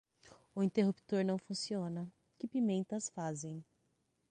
O 0.55 0.63
interruptor 0.63 1.23
não 1.23 1.37
funciona, 1.37 2.11
que 2.39 2.47
pimentas 2.47 3.07
fazem! 3.09 3.63